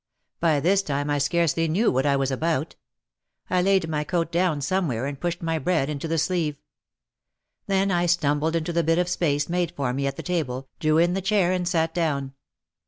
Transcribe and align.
By 0.39 0.59
this 0.59 0.81
time 0.81 1.11
I 1.11 1.19
scarcely 1.19 1.67
knew 1.67 1.91
what 1.91 2.07
I 2.07 2.15
was 2.15 2.31
about. 2.31 2.75
I 3.51 3.61
laid 3.61 3.87
my 3.87 4.03
coat 4.03 4.31
down 4.31 4.59
somewhere 4.61 5.05
and 5.05 5.19
pushed 5.19 5.43
my 5.43 5.59
bread 5.59 5.91
into 5.91 6.07
the 6.07 6.17
sleeve. 6.17 6.57
Then 7.67 7.91
I 7.91 8.07
stumbled 8.07 8.55
into 8.55 8.73
the 8.73 8.83
bit 8.83 8.97
of 8.97 9.07
space 9.07 9.47
made 9.47 9.71
for 9.75 9.93
me 9.93 10.07
at 10.07 10.15
the 10.17 10.23
table, 10.23 10.67
drew 10.79 10.97
in 10.97 11.13
the 11.13 11.21
char 11.21 11.51
and 11.51 11.67
sat 11.67 11.93
down. 11.93 12.33